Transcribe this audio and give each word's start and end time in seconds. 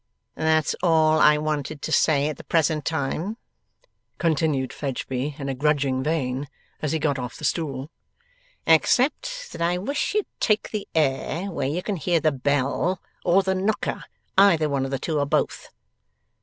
'That's 0.33 0.73
all 0.81 1.19
I 1.19 1.37
wanted 1.37 1.83
to 1.83 1.91
say 1.91 2.27
at 2.27 2.37
the 2.37 2.43
present 2.43 2.85
time,' 2.85 3.37
continued 4.17 4.73
Fledgeby 4.73 5.35
in 5.37 5.47
a 5.47 5.53
grudging 5.53 6.01
vein, 6.01 6.47
as 6.81 6.91
he 6.91 6.97
got 6.97 7.19
off 7.19 7.37
the 7.37 7.45
stool, 7.45 7.91
'except 8.65 9.51
that 9.51 9.61
I 9.61 9.77
wish 9.77 10.15
you'd 10.15 10.25
take 10.39 10.71
the 10.71 10.87
air 10.95 11.51
where 11.51 11.67
you 11.69 11.83
can 11.83 11.97
hear 11.97 12.19
the 12.19 12.31
bell, 12.31 12.99
or 13.23 13.43
the 13.43 13.53
knocker, 13.53 14.03
either 14.39 14.67
one 14.67 14.85
of 14.85 14.89
the 14.89 14.97
two 14.97 15.19
or 15.19 15.27
both. 15.27 15.69